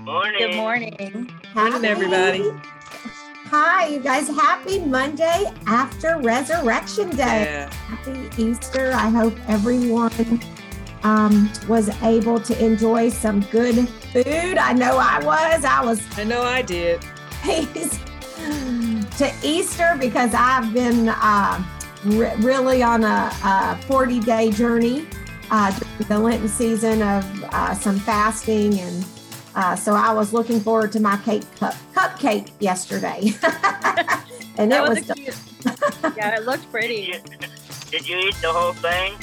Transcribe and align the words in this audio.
Morning. 0.00 0.38
Good 0.38 0.56
morning. 0.56 1.30
Morning, 1.54 1.84
everybody. 1.84 2.50
Hi, 3.46 3.86
you 3.86 4.00
guys. 4.00 4.26
Happy 4.28 4.80
Monday 4.80 5.52
after 5.66 6.18
Resurrection 6.18 7.10
Day. 7.10 7.44
Yeah. 7.44 7.72
Happy 7.72 8.42
Easter. 8.42 8.92
I 8.92 9.10
hope 9.10 9.34
everyone 9.48 10.40
um, 11.04 11.52
was 11.68 11.88
able 12.02 12.40
to 12.40 12.64
enjoy 12.64 13.10
some 13.10 13.40
good 13.52 13.88
food. 14.12 14.58
I 14.58 14.72
know 14.72 14.96
I 14.98 15.22
was. 15.22 15.64
I 15.64 15.84
was 15.84 16.00
I 16.18 16.24
know 16.24 16.42
I 16.42 16.62
did. 16.62 17.00
to 19.18 19.32
Easter 19.44 19.96
because 20.00 20.32
I've 20.34 20.72
been 20.74 21.10
uh, 21.10 21.62
re- 22.06 22.34
really 22.38 22.82
on 22.82 23.04
a 23.04 23.78
40 23.86 24.20
day 24.20 24.50
journey 24.50 25.06
uh, 25.50 25.70
during 25.78 26.08
the 26.08 26.18
Lenten 26.18 26.48
season 26.48 27.02
of 27.02 27.44
uh, 27.52 27.74
some 27.74 27.98
fasting. 28.00 28.80
And 28.80 29.04
uh, 29.54 29.76
so 29.76 29.94
I 29.94 30.12
was 30.12 30.32
looking 30.32 30.60
forward 30.60 30.92
to 30.92 31.00
my 31.00 31.16
cake 31.18 31.42
cup, 31.56 31.74
cupcake 31.94 32.50
yesterday. 32.60 33.32
and 34.56 34.70
That 34.72 34.84
it 34.84 34.88
was 34.88 34.98
was, 35.08 35.10
cute. 35.16 36.16
yeah, 36.16 36.36
it 36.36 36.44
looked 36.44 36.62
Did 36.62 36.70
pretty. 36.70 36.94
you, 36.94 37.20
did 37.90 38.08
you 38.08 38.18
eat 38.18 38.34
the 38.36 38.50
whole 38.52 38.72
thing? 38.74 39.14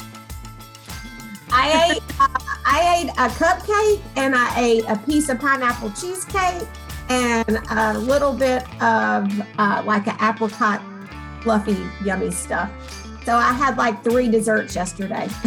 I 1.52 1.92
ate 1.94 2.02
uh, 2.20 2.28
I 2.64 3.00
ate 3.02 3.10
a 3.10 3.28
cupcake 3.34 4.00
and 4.16 4.36
I 4.36 4.60
ate 4.60 4.84
a 4.86 4.96
piece 4.96 5.28
of 5.28 5.40
pineapple 5.40 5.90
cheesecake 5.90 6.68
and 7.08 7.58
a 7.70 7.98
little 7.98 8.32
bit 8.32 8.62
of 8.80 9.28
uh, 9.58 9.82
like 9.84 10.06
an 10.06 10.14
apricot 10.22 10.80
fluffy 11.42 11.76
yummy 12.04 12.30
stuff. 12.30 12.70
So 13.24 13.34
I 13.34 13.52
had 13.52 13.76
like 13.76 14.04
three 14.04 14.28
desserts 14.30 14.76
yesterday. 14.76 15.28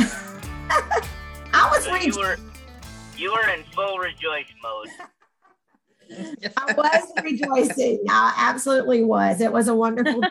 I 1.53 1.69
was 1.71 1.85
So 1.85 1.95
you 1.95 2.17
were 2.17 2.37
you 3.17 3.31
were 3.31 3.49
in 3.49 3.63
full 3.63 3.97
rejoice 3.97 4.45
mode. 4.61 4.87
I 6.57 6.73
was 6.73 7.11
rejoicing. 7.23 7.99
I 8.09 8.33
absolutely 8.37 9.03
was. 9.03 9.41
It 9.41 9.51
was 9.51 9.67
a 9.67 9.75
wonderful. 9.75 10.21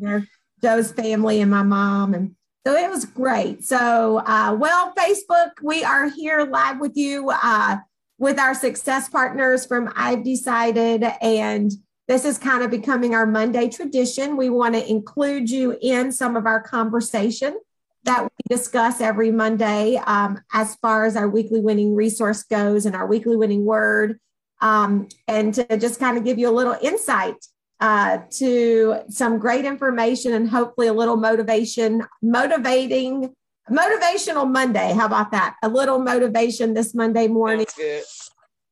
Joe's 0.62 0.92
family 0.92 1.40
and 1.40 1.50
my 1.50 1.62
mom. 1.62 2.14
And 2.14 2.34
so 2.66 2.74
it 2.74 2.88
was 2.88 3.04
great. 3.04 3.64
So, 3.64 4.18
uh, 4.18 4.56
well, 4.58 4.94
Facebook, 4.94 5.50
we 5.62 5.84
are 5.84 6.08
here 6.08 6.44
live 6.44 6.80
with 6.80 6.96
you 6.96 7.30
uh, 7.30 7.78
with 8.18 8.38
our 8.38 8.54
success 8.54 9.08
partners 9.08 9.66
from 9.66 9.92
I've 9.94 10.24
Decided. 10.24 11.04
And 11.20 11.70
this 12.08 12.24
is 12.24 12.38
kind 12.38 12.62
of 12.62 12.70
becoming 12.70 13.14
our 13.14 13.26
Monday 13.26 13.68
tradition. 13.68 14.36
We 14.36 14.48
want 14.48 14.74
to 14.74 14.88
include 14.88 15.50
you 15.50 15.76
in 15.82 16.12
some 16.12 16.36
of 16.36 16.46
our 16.46 16.62
conversation 16.62 17.58
that 18.04 18.24
we 18.24 18.56
discuss 18.56 19.00
every 19.00 19.30
Monday 19.30 19.96
um, 20.06 20.40
as 20.52 20.76
far 20.76 21.04
as 21.04 21.16
our 21.16 21.28
weekly 21.28 21.60
winning 21.60 21.94
resource 21.94 22.42
goes 22.42 22.86
and 22.86 22.94
our 22.94 23.06
weekly 23.06 23.36
winning 23.36 23.64
word 23.64 24.18
um, 24.60 25.08
and 25.28 25.54
to 25.54 25.76
just 25.76 26.00
kind 26.00 26.16
of 26.16 26.24
give 26.24 26.38
you 26.38 26.48
a 26.48 26.52
little 26.52 26.76
insight 26.80 27.36
uh, 27.80 28.18
to 28.30 29.00
some 29.08 29.38
great 29.38 29.64
information 29.64 30.32
and 30.32 30.48
hopefully 30.48 30.86
a 30.86 30.92
little 30.92 31.16
motivation, 31.16 32.02
motivating, 32.22 33.34
motivational 33.70 34.50
Monday. 34.50 34.92
How 34.92 35.06
about 35.06 35.32
that? 35.32 35.56
A 35.62 35.68
little 35.68 35.98
motivation 35.98 36.74
this 36.74 36.94
Monday 36.94 37.28
morning, 37.28 37.66
good. 37.76 38.04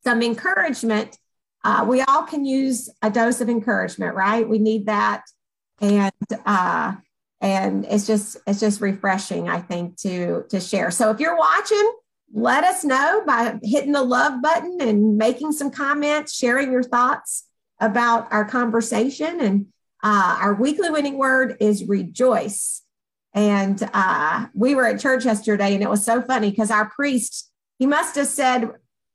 some 0.05 0.23
encouragement. 0.23 1.19
Uh, 1.65 1.85
we 1.87 2.01
all 2.03 2.23
can 2.23 2.45
use 2.45 2.91
a 3.03 3.11
dose 3.11 3.41
of 3.41 3.49
encouragement, 3.49 4.15
right? 4.15 4.49
We 4.49 4.59
need 4.59 4.87
that, 4.87 5.23
and 5.81 6.13
uh, 6.45 6.95
and 7.43 7.85
it's 7.91 8.07
just 8.07 8.39
it's 8.47 8.61
just 8.61 8.81
refreshing, 8.81 9.51
I 9.51 9.61
think, 9.61 9.99
to 9.99 10.45
to 10.49 10.61
share. 10.61 10.91
So 10.91 11.11
if 11.11 11.21
you're 11.21 11.37
watching 11.37 11.93
let 12.33 12.65
us 12.65 12.85
know 12.85 13.23
by 13.27 13.59
hitting 13.63 13.93
the 13.93 14.03
love 14.03 14.41
button 14.43 14.81
and 14.81 15.19
making 15.19 15.53
some 15.53 15.71
comments, 15.71 16.35
sharing 16.35 16.73
your 16.73 16.83
thoughts 16.83 17.47
about 17.79 18.33
our 18.33 18.45
conversation. 18.45 19.41
And 19.41 19.67
uh, 20.03 20.39
our 20.41 20.55
weekly 20.55 20.91
winning 20.91 21.19
word 21.19 21.57
is 21.61 21.85
rejoice. 21.85 22.83
And 23.35 23.83
uh, 23.93 24.47
we 24.55 24.75
were 24.75 24.87
at 24.87 25.01
church 25.01 25.25
yesterday, 25.25 25.75
and 25.75 25.83
it 25.83 25.89
was 25.91 26.05
so 26.05 26.21
funny 26.23 26.51
because 26.51 26.71
our 26.71 26.89
priest, 26.91 27.51
he 27.79 27.87
must 27.87 28.15
have 28.17 28.27
said, 28.27 28.71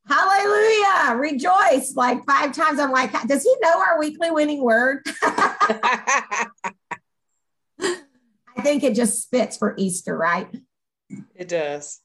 Hallelujah, 0.07 1.17
rejoice, 1.17 1.93
like 1.95 2.25
five 2.25 2.53
times. 2.53 2.79
I'm 2.79 2.91
like, 2.91 3.11
does 3.27 3.43
he 3.43 3.53
know 3.61 3.77
our 3.77 3.99
weekly 3.99 4.31
winning 4.31 4.63
word? 4.63 5.05
I 8.57 8.61
think 8.61 8.83
it 8.83 8.95
just 8.95 9.29
fits 9.29 9.57
for 9.57 9.75
Easter, 9.77 10.17
right? 10.17 10.47
it 11.35 11.47
does. 11.47 12.01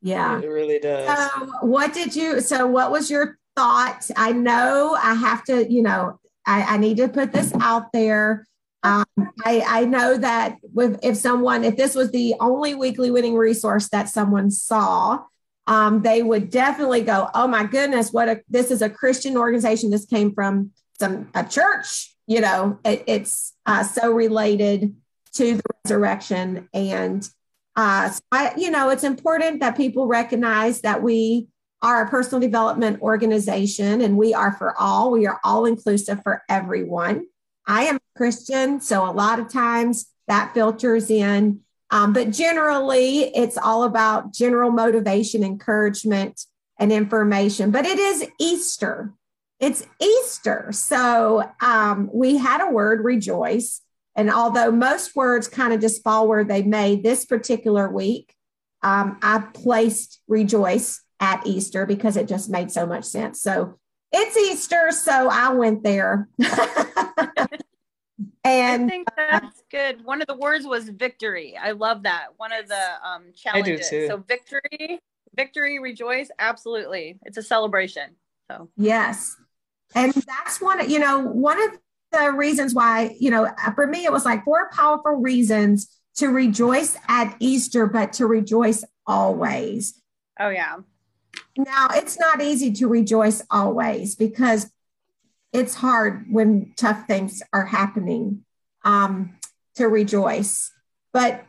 Yeah. 0.00 0.40
It 0.40 0.46
really 0.46 0.78
does. 0.78 1.06
So, 1.06 1.50
what 1.60 1.92
did 1.92 2.16
you? 2.16 2.40
So, 2.40 2.66
what 2.66 2.90
was 2.90 3.10
your 3.10 3.38
thought? 3.54 4.10
I 4.16 4.32
know 4.32 4.96
I 5.00 5.14
have 5.14 5.44
to, 5.44 5.70
you 5.70 5.82
know, 5.82 6.18
I, 6.46 6.62
I 6.62 6.76
need 6.78 6.96
to 6.96 7.08
put 7.08 7.32
this 7.32 7.52
out 7.60 7.92
there. 7.92 8.46
Um, 8.82 9.04
I, 9.44 9.62
I 9.64 9.84
know 9.84 10.18
that 10.18 10.56
with 10.74 10.98
if 11.04 11.16
someone, 11.16 11.62
if 11.62 11.76
this 11.76 11.94
was 11.94 12.10
the 12.10 12.34
only 12.40 12.74
weekly 12.74 13.12
winning 13.12 13.36
resource 13.36 13.88
that 13.90 14.08
someone 14.08 14.50
saw, 14.50 15.20
um, 15.68 16.02
they 16.02 16.20
would 16.24 16.50
definitely 16.50 17.02
go, 17.02 17.30
"Oh 17.32 17.46
my 17.46 17.64
goodness, 17.64 18.12
what 18.12 18.28
a 18.28 18.40
this 18.48 18.72
is 18.72 18.82
a 18.82 18.90
Christian 18.90 19.36
organization. 19.36 19.90
This 19.90 20.04
came 20.04 20.34
from 20.34 20.72
some 20.98 21.28
a 21.34 21.44
church. 21.44 22.16
You 22.26 22.40
know, 22.40 22.80
it, 22.84 23.04
it's 23.06 23.52
uh, 23.66 23.84
so 23.84 24.10
related 24.10 24.96
to 25.34 25.56
the 25.56 25.62
resurrection 25.84 26.68
and." 26.72 27.28
Uh, 27.74 28.10
so 28.10 28.20
I, 28.30 28.52
you 28.58 28.70
know, 28.70 28.90
it's 28.90 29.02
important 29.02 29.60
that 29.60 29.78
people 29.78 30.06
recognize 30.06 30.82
that 30.82 31.02
we 31.02 31.48
are 31.82 32.04
a 32.04 32.08
personal 32.08 32.40
development 32.40 33.00
organization 33.02 34.00
and 34.00 34.16
we 34.16 34.32
are 34.32 34.52
for 34.52 34.78
all. 34.78 35.10
We 35.10 35.26
are 35.26 35.40
all 35.42 35.66
inclusive 35.66 36.22
for 36.22 36.42
everyone. 36.48 37.26
I 37.66 37.84
am 37.84 37.96
a 37.96 38.18
Christian, 38.18 38.80
so 38.80 39.04
a 39.04 39.12
lot 39.12 39.40
of 39.40 39.48
times 39.48 40.06
that 40.28 40.54
filters 40.54 41.10
in. 41.10 41.60
Um, 41.90 42.12
but 42.12 42.30
generally, 42.30 43.24
it's 43.36 43.58
all 43.58 43.84
about 43.84 44.32
general 44.32 44.70
motivation, 44.70 45.44
encouragement, 45.44 46.40
and 46.78 46.90
information. 46.90 47.70
But 47.70 47.84
it 47.84 47.98
is 47.98 48.26
Easter. 48.40 49.12
It's 49.60 49.86
Easter. 50.00 50.70
So 50.72 51.48
um, 51.60 52.08
we 52.12 52.38
had 52.38 52.66
a 52.66 52.70
word, 52.70 53.04
rejoice. 53.04 53.81
And 54.14 54.30
although 54.30 54.70
most 54.70 55.16
words 55.16 55.48
kind 55.48 55.72
of 55.72 55.80
just 55.80 56.02
fall 56.02 56.28
where 56.28 56.44
they 56.44 56.62
may, 56.62 56.96
this 56.96 57.24
particular 57.24 57.88
week, 57.88 58.34
um, 58.82 59.18
I 59.22 59.38
placed 59.38 60.20
rejoice 60.28 61.02
at 61.20 61.46
Easter 61.46 61.86
because 61.86 62.16
it 62.16 62.28
just 62.28 62.50
made 62.50 62.70
so 62.70 62.84
much 62.86 63.04
sense. 63.04 63.40
So 63.40 63.78
it's 64.10 64.36
Easter, 64.36 64.90
so 64.90 65.28
I 65.30 65.50
went 65.50 65.82
there. 65.82 66.28
And 68.44 68.84
I 68.84 68.88
think 68.88 69.08
that's 69.16 69.62
good. 69.70 70.04
One 70.04 70.20
of 70.20 70.26
the 70.26 70.34
words 70.34 70.66
was 70.66 70.88
victory. 70.88 71.56
I 71.56 71.72
love 71.72 72.02
that. 72.02 72.28
One 72.38 72.52
of 72.52 72.68
the 72.68 72.74
um, 72.74 73.22
I 73.52 73.62
do 73.62 73.76
challenges. 73.76 73.88
too. 73.88 74.06
So 74.08 74.16
victory, 74.16 75.00
victory, 75.36 75.78
rejoice. 75.78 76.28
Absolutely, 76.38 77.18
it's 77.24 77.36
a 77.36 77.42
celebration. 77.42 78.16
So 78.50 78.68
yes, 78.76 79.36
and 79.94 80.12
that's 80.12 80.60
one, 80.60 80.88
you 80.90 80.98
know, 80.98 81.20
one 81.20 81.62
of 81.62 81.78
the 82.12 82.32
reasons 82.32 82.74
why, 82.74 83.16
you 83.18 83.30
know, 83.30 83.48
for 83.74 83.86
me, 83.86 84.04
it 84.04 84.12
was 84.12 84.24
like 84.24 84.44
four 84.44 84.70
powerful 84.72 85.16
reasons 85.16 85.98
to 86.16 86.28
rejoice 86.28 86.96
at 87.08 87.34
Easter, 87.40 87.86
but 87.86 88.12
to 88.14 88.26
rejoice 88.26 88.84
always. 89.06 90.00
oh 90.38 90.50
yeah, 90.50 90.76
Now, 91.56 91.88
it's 91.92 92.18
not 92.18 92.42
easy 92.42 92.72
to 92.72 92.86
rejoice 92.86 93.42
always 93.50 94.14
because 94.14 94.70
it's 95.52 95.74
hard 95.74 96.26
when 96.30 96.72
tough 96.76 97.06
things 97.06 97.42
are 97.52 97.66
happening 97.66 98.44
um, 98.84 99.38
to 99.76 99.88
rejoice. 99.88 100.70
But, 101.12 101.44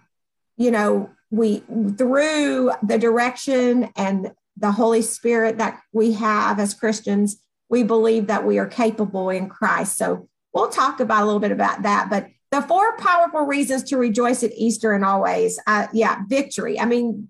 you 0.57 0.71
know, 0.71 1.09
we, 1.31 1.63
through 1.97 2.71
the 2.83 2.97
direction 2.97 3.91
and 3.95 4.31
the 4.57 4.71
Holy 4.71 5.01
Spirit 5.01 5.57
that 5.57 5.81
we 5.91 6.13
have 6.13 6.59
as 6.59 6.73
Christians, 6.73 7.41
we 7.69 7.83
believe 7.83 8.27
that 8.27 8.45
we 8.45 8.59
are 8.59 8.67
capable 8.67 9.29
in 9.29 9.49
Christ. 9.49 9.97
So 9.97 10.29
we'll 10.53 10.69
talk 10.69 10.99
about 10.99 11.23
a 11.23 11.25
little 11.25 11.39
bit 11.39 11.51
about 11.51 11.81
that. 11.83 12.09
But 12.09 12.27
the 12.51 12.61
four 12.61 12.95
powerful 12.97 13.41
reasons 13.41 13.83
to 13.85 13.97
rejoice 13.97 14.43
at 14.43 14.51
Easter 14.53 14.93
and 14.93 15.03
always, 15.03 15.59
uh, 15.65 15.87
yeah, 15.91 16.21
victory. 16.27 16.79
I 16.79 16.85
mean, 16.85 17.29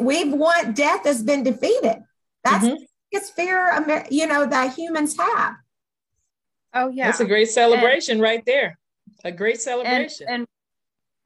we've 0.00 0.32
won 0.32 0.72
death 0.72 1.04
has 1.04 1.22
been 1.22 1.42
defeated 1.42 2.02
that's 2.42 2.64
Mhm. 2.64 2.78
the 2.78 2.86
biggest 3.10 3.34
fear 3.36 3.68
Amer- 3.72 4.06
you 4.10 4.26
know 4.26 4.46
that 4.46 4.74
humans 4.74 5.14
have 5.18 5.54
oh 6.72 6.88
yeah. 6.88 7.06
That's 7.06 7.20
a 7.20 7.26
great 7.26 7.50
celebration 7.50 8.18
right 8.18 8.42
there. 8.46 8.78
A 9.24 9.30
great 9.32 9.56
and, 9.56 9.60
celebration. 9.60 10.26
and 10.30 10.46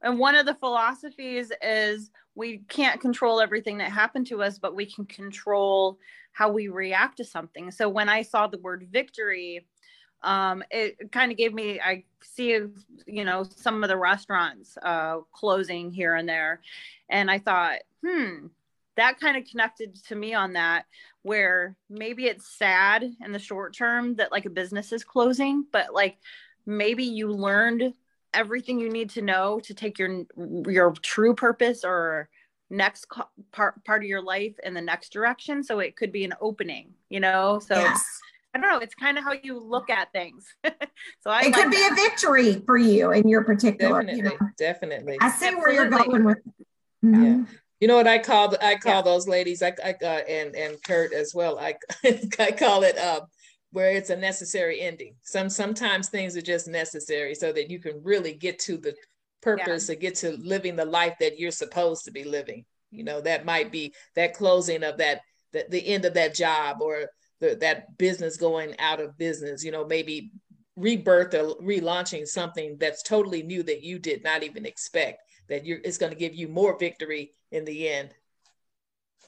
and 0.01 0.19
one 0.19 0.35
of 0.35 0.45
the 0.45 0.55
philosophies 0.55 1.51
is 1.61 2.09
we 2.35 2.57
can't 2.67 2.99
control 2.99 3.39
everything 3.39 3.77
that 3.77 3.89
happened 3.89 4.27
to 4.27 4.43
us 4.43 4.59
but 4.59 4.75
we 4.75 4.85
can 4.85 5.05
control 5.05 5.97
how 6.33 6.51
we 6.51 6.67
react 6.67 7.17
to 7.17 7.23
something 7.23 7.71
so 7.71 7.87
when 7.87 8.09
i 8.09 8.21
saw 8.21 8.47
the 8.47 8.57
word 8.59 8.85
victory 8.91 9.65
um, 10.23 10.63
it 10.71 11.11
kind 11.11 11.31
of 11.31 11.37
gave 11.37 11.53
me 11.53 11.79
i 11.79 12.03
see 12.21 12.59
you 13.07 13.25
know 13.25 13.43
some 13.55 13.83
of 13.83 13.89
the 13.89 13.97
restaurants 13.97 14.77
uh, 14.83 15.17
closing 15.33 15.91
here 15.91 16.15
and 16.15 16.27
there. 16.29 16.61
And 17.09 17.29
i 17.29 17.39
thought 17.39 17.79
hmm 18.05 18.47
that 18.97 19.19
kind 19.19 19.37
of 19.37 19.45
connected 19.49 19.95
to 20.07 20.15
me 20.15 20.33
on 20.33 20.53
that 20.53 20.85
where 21.21 21.75
maybe 21.89 22.25
it's 22.25 22.47
sad 22.47 23.03
in 23.23 23.31
the 23.31 23.39
short 23.39 23.75
term 23.75 24.15
that 24.15 24.31
like 24.31 24.45
a 24.45 24.49
business 24.49 24.91
is 24.91 25.03
closing 25.03 25.65
but 25.71 25.93
like 25.93 26.17
maybe 26.65 27.03
you 27.03 27.31
learned 27.31 27.93
everything 28.33 28.79
you 28.79 28.89
need 28.89 29.09
to 29.09 29.21
know 29.21 29.59
to 29.61 29.73
take 29.73 29.97
your 29.99 30.23
your 30.67 30.91
true 31.01 31.33
purpose 31.33 31.83
or 31.83 32.29
next 32.69 33.05
co- 33.09 33.29
part 33.51 33.83
part 33.83 34.01
of 34.03 34.07
your 34.07 34.21
life 34.21 34.55
in 34.63 34.73
the 34.73 34.81
next 34.81 35.11
direction. 35.11 35.63
So 35.63 35.79
it 35.79 35.95
could 35.95 36.11
be 36.11 36.23
an 36.23 36.33
opening 36.41 36.93
you 37.09 37.19
know? 37.19 37.59
So 37.59 37.75
Yes. 37.75 38.19
I 38.53 38.59
don't 38.59 38.69
know 38.69 38.79
it's 38.79 38.95
kind 38.95 39.17
of 39.17 39.23
how 39.23 39.33
you 39.43 39.59
look 39.59 39.89
at 39.89 40.11
things 40.11 40.45
so 40.63 41.29
i 41.29 41.41
It 41.41 41.45
like 41.45 41.53
could 41.55 41.71
be 41.71 41.85
a 41.91 41.95
victory 41.95 42.61
for 42.65 42.77
you 42.77 43.11
in 43.11 43.27
your 43.27 43.43
particular, 43.43 44.01
you 44.03 44.21
Definitely, 44.23 44.37
know. 44.39 44.49
definitely. 44.57 45.17
I 45.21 45.29
see 45.29 45.55
where 45.55 45.71
you're 45.71 45.89
going 45.89 46.23
with. 46.23 46.37
Mhm. 47.03 47.47
You 47.79 47.87
know 47.87 47.95
what 47.95 48.07
I 48.07 48.19
call 48.19 48.55
I 48.61 48.75
call 48.75 48.97
Yeah. 48.97 49.01
those 49.01 49.27
ladies 49.27 49.63
I, 49.63 49.73
I 49.83 49.95
uh, 50.03 50.05
and 50.29 50.55
and 50.55 50.77
Kurt 50.83 51.13
as 51.13 51.33
well. 51.33 51.57
I 51.59 51.75
I 52.39 52.51
call 52.51 52.83
it 52.83 52.97
uh, 52.97 53.21
where 53.71 53.91
it's 53.91 54.11
a 54.11 54.15
necessary 54.15 54.81
ending. 54.81 55.15
Some 55.23 55.49
sometimes 55.49 56.09
things 56.09 56.37
are 56.37 56.41
just 56.43 56.67
necessary 56.67 57.33
so 57.33 57.51
that 57.53 57.71
you 57.71 57.79
can 57.79 58.03
really 58.03 58.33
get 58.33 58.59
to 58.59 58.77
the 58.77 58.95
purpose 59.41 59.89
or 59.89 59.95
get 59.95 60.13
to 60.17 60.37
living 60.37 60.75
the 60.75 60.85
life 60.85 61.15
that 61.19 61.39
you're 61.39 61.49
supposed 61.51 62.05
to 62.05 62.11
be 62.11 62.23
living. 62.23 62.65
You 62.91 63.03
know 63.03 63.19
that 63.21 63.45
might 63.45 63.71
be 63.71 63.93
that 64.15 64.35
closing 64.35 64.83
of 64.83 64.97
that 64.97 65.21
the, 65.53 65.65
the 65.69 65.85
end 65.87 66.05
of 66.05 66.13
that 66.13 66.35
job 66.35 66.81
or 66.81 67.07
the, 67.41 67.55
that 67.55 67.97
business 67.97 68.37
going 68.37 68.73
out 68.79 69.01
of 69.01 69.17
business. 69.17 69.65
You 69.65 69.71
know 69.71 69.85
maybe 69.85 70.31
rebirth 70.77 71.33
or 71.33 71.55
relaunching 71.61 72.25
something 72.25 72.77
that's 72.79 73.03
totally 73.03 73.43
new 73.43 73.61
that 73.63 73.83
you 73.83 73.99
did 73.99 74.23
not 74.23 74.41
even 74.41 74.65
expect 74.65 75.21
that 75.49 75.65
you're 75.65 75.79
it's 75.83 75.97
going 75.97 76.11
to 76.11 76.17
give 76.17 76.33
you 76.33 76.47
more 76.47 76.79
victory 76.79 77.33
in 77.51 77.65
the 77.65 77.89
end 77.89 78.09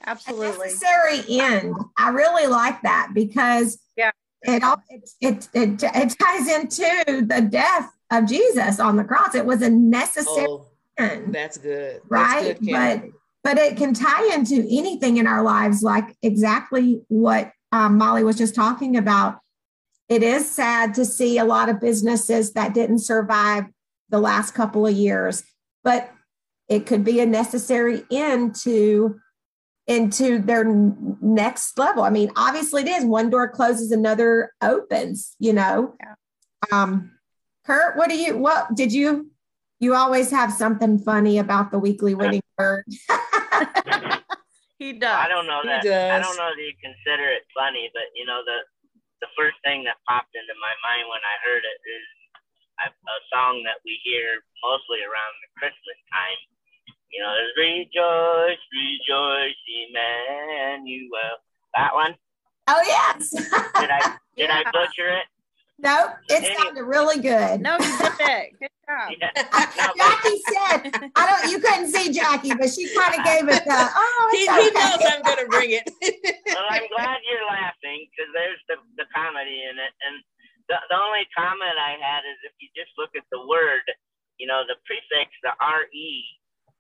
A 0.05 0.11
absolutely 0.11 0.67
necessary 0.67 1.19
end. 1.29 1.75
I 1.97 2.09
really 2.09 2.47
like 2.47 2.81
that 2.83 3.09
because 3.13 3.77
Yeah. 3.97 4.11
it 4.43 4.63
all 4.63 4.81
it, 4.89 5.09
it 5.19 5.49
it 5.53 5.83
it 5.83 6.15
ties 6.17 6.47
into 6.47 7.25
the 7.25 7.41
death 7.41 7.91
of 8.09 8.25
Jesus 8.25 8.79
on 8.79 8.95
the 8.95 9.03
cross. 9.03 9.35
It 9.35 9.45
was 9.45 9.61
a 9.61 9.69
necessary 9.69 10.47
oh 10.47 10.67
end, 10.97 11.33
that's 11.33 11.57
good 11.57 12.01
That's 12.09 12.09
right? 12.09 12.59
good, 12.61 12.71
but 12.71 13.03
but 13.43 13.57
it 13.57 13.75
can 13.75 13.93
tie 13.93 14.33
into 14.33 14.65
anything 14.71 15.17
in 15.17 15.27
our 15.27 15.43
lives, 15.43 15.83
like 15.83 16.15
exactly 16.21 17.01
what 17.09 17.51
um, 17.73 17.97
Molly 17.97 18.23
was 18.23 18.37
just 18.37 18.53
talking 18.53 18.95
about. 18.95 19.39
It 20.07 20.21
is 20.21 20.49
sad 20.49 20.93
to 20.93 21.05
see 21.05 21.39
a 21.39 21.43
lot 21.43 21.69
of 21.69 21.81
businesses 21.81 22.53
that 22.53 22.75
didn't 22.75 22.99
survive 22.99 23.65
the 24.09 24.19
last 24.19 24.53
couple 24.53 24.85
of 24.85 24.93
years, 24.93 25.43
but 25.83 26.11
it 26.69 26.85
could 26.85 27.03
be 27.03 27.19
a 27.19 27.25
necessary 27.25 28.03
end 28.11 28.55
to 28.57 29.19
into 29.87 30.37
their 30.37 30.63
next 30.63 31.77
level. 31.79 32.03
I 32.03 32.11
mean, 32.11 32.31
obviously 32.37 32.83
it 32.83 32.89
is. 32.89 33.05
One 33.05 33.31
door 33.31 33.49
closes, 33.49 33.91
another 33.91 34.53
opens. 34.61 35.35
You 35.39 35.53
know. 35.53 35.95
Yeah. 35.99 36.13
Um, 36.71 37.11
Kurt, 37.65 37.97
what 37.97 38.09
do 38.09 38.15
you? 38.15 38.37
What 38.37 38.75
did 38.75 38.93
you? 38.93 39.31
You 39.79 39.95
always 39.95 40.29
have 40.29 40.53
something 40.53 40.99
funny 40.99 41.39
about 41.39 41.71
the 41.71 41.79
weekly 41.79 42.13
winning 42.13 42.43
bird. 42.55 42.85
he 44.83 44.91
does 44.91 45.15
I 45.15 45.31
don't 45.31 45.47
know 45.47 45.63
He 45.63 45.71
that. 45.71 45.87
I 46.11 46.19
don't 46.19 46.35
know 46.35 46.51
that 46.51 46.59
you 46.59 46.75
consider 46.83 47.31
it 47.31 47.47
funny, 47.55 47.87
but 47.95 48.11
you 48.13 48.27
know 48.27 48.43
the 48.43 48.67
the 49.23 49.31
first 49.39 49.55
thing 49.63 49.87
that 49.87 49.95
popped 50.03 50.35
into 50.35 50.51
my 50.59 50.75
mind 50.83 51.07
when 51.07 51.23
I 51.23 51.35
heard 51.47 51.63
it 51.63 51.79
is 51.87 52.05
a, 52.83 52.87
a 52.91 53.17
song 53.31 53.63
that 53.63 53.79
we 53.87 53.95
hear 54.03 54.43
mostly 54.59 54.99
around 54.99 55.33
the 55.39 55.49
Christmas 55.55 55.99
time. 56.11 56.39
You 57.07 57.23
know, 57.23 57.31
there's 57.31 57.55
rejoice, 57.55 58.63
rejoice, 58.73 59.61
Emmanuel. 59.63 61.39
That 61.71 61.95
one. 61.95 62.19
Oh 62.67 62.83
yes. 62.83 63.31
Did 63.31 63.89
I 63.89 64.19
did 64.35 64.49
I 64.51 64.63
butcher 64.75 65.07
it? 65.07 65.27
No, 65.83 66.09
it 66.29 66.57
sounded 66.57 66.83
really 66.83 67.19
good. 67.21 67.61
no 67.61 67.73
you 67.79 67.97
did 67.99 68.11
it 68.19 68.49
good 68.59 68.73
job 68.87 69.11
Yeah. 69.19 69.31
Jackie 69.97 70.41
said, 70.49 71.11
I 71.15 71.23
don't 71.27 71.51
you 71.51 71.59
couldn't 71.59 71.91
see 71.91 72.11
Jackie, 72.11 72.53
but 72.55 72.69
she 72.71 72.87
kind 72.95 73.13
of 73.19 73.23
gave 73.25 73.45
it 73.47 73.63
the 73.65 73.79
oh 73.95 74.29
he, 74.31 74.37
it's 74.43 74.53
he 74.53 74.67
okay. 74.69 74.79
knows 74.79 74.99
i'm 75.11 75.21
gonna 75.23 75.47
bring 75.47 75.71
it 75.71 75.85
well, 76.55 76.67
I'm 76.69 76.87
glad 76.95 77.19
you're 77.27 77.47
laughing 77.47 78.07
because 78.09 78.29
there's 78.33 78.61
the, 78.69 78.77
the 78.97 79.07
comedy 79.13 79.63
in 79.67 79.75
it. 79.79 79.93
And 80.05 80.15
the, 80.69 80.77
the 80.89 80.97
only 80.97 81.27
comment 81.35 81.75
I 81.79 81.99
had 81.99 82.23
is 82.27 82.39
if 82.47 82.55
you 82.59 82.69
just 82.75 82.91
look 82.97 83.11
at 83.15 83.25
the 83.31 83.41
word, 83.45 83.83
you 84.39 84.47
know, 84.47 84.63
the 84.67 84.79
prefix, 84.87 85.31
the 85.43 85.53
RE, 85.59 86.11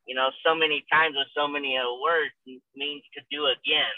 you 0.07 0.15
know, 0.15 0.31
so 0.43 0.55
many 0.55 0.83
times 0.91 1.15
with 1.15 1.31
so 1.35 1.47
many 1.47 1.77
uh, 1.77 1.87
words 2.03 2.33
means 2.75 3.03
to 3.15 3.21
do 3.31 3.47
again. 3.51 3.97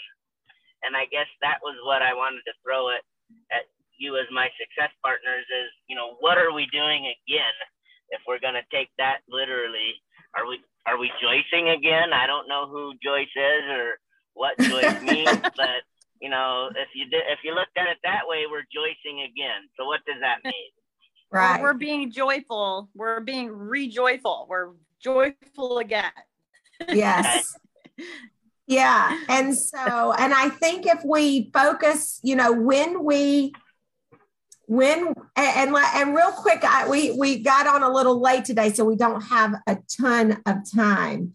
And 0.84 0.94
I 0.94 1.06
guess 1.10 1.26
that 1.42 1.58
was 1.62 1.74
what 1.82 2.02
I 2.02 2.14
wanted 2.14 2.42
to 2.46 2.54
throw 2.62 2.90
it 2.94 3.02
at 3.50 3.66
you 3.98 4.16
as 4.16 4.26
my 4.32 4.48
success 4.58 4.92
partners 5.02 5.44
is, 5.48 5.70
you 5.88 5.96
know, 5.96 6.16
what 6.20 6.38
are 6.38 6.52
we 6.52 6.66
doing 6.72 7.06
again? 7.06 7.56
If 8.10 8.20
we're 8.26 8.40
going 8.40 8.54
to 8.54 8.66
take 8.70 8.88
that 8.98 9.26
literally, 9.28 9.98
are 10.36 10.46
we, 10.46 10.60
are 10.86 10.98
we 10.98 11.10
joicing 11.20 11.70
again? 11.70 12.12
I 12.12 12.26
don't 12.26 12.48
know 12.48 12.68
who 12.68 12.94
Joyce 13.02 13.34
is 13.34 13.64
or 13.70 13.98
what 14.34 14.58
Joyce 14.58 15.02
means, 15.02 15.40
but 15.56 15.82
you 16.20 16.30
know, 16.30 16.70
if 16.76 16.88
you 16.94 17.08
did, 17.10 17.24
if 17.28 17.40
you 17.44 17.54
looked 17.54 17.76
at 17.76 17.88
it 17.88 17.98
that 18.04 18.22
way, 18.24 18.44
we're 18.50 18.68
joicing 18.72 19.22
again. 19.22 19.68
So 19.78 19.86
what 19.86 20.00
does 20.06 20.20
that 20.20 20.38
mean? 20.44 20.70
right. 21.32 21.60
we're 21.60 21.74
being 21.74 22.08
joyful 22.12 22.88
we're 22.94 23.18
being 23.18 23.50
rejoyful 23.50 24.46
we're 24.48 24.70
joyful 25.02 25.78
again 25.78 26.12
Yes. 26.92 27.54
Yeah. 28.66 29.16
And 29.28 29.56
so, 29.56 30.12
and 30.12 30.34
I 30.34 30.48
think 30.48 30.86
if 30.86 31.04
we 31.04 31.50
focus, 31.52 32.20
you 32.22 32.34
know, 32.34 32.52
when 32.52 33.04
we, 33.04 33.52
when, 34.66 35.14
and, 35.36 35.74
and, 35.76 36.14
real 36.14 36.32
quick, 36.32 36.64
I, 36.64 36.88
we, 36.88 37.12
we 37.12 37.38
got 37.38 37.66
on 37.66 37.82
a 37.82 37.88
little 37.88 38.20
late 38.20 38.44
today, 38.44 38.72
so 38.72 38.84
we 38.84 38.96
don't 38.96 39.20
have 39.22 39.54
a 39.66 39.78
ton 40.00 40.42
of 40.44 40.70
time. 40.74 41.34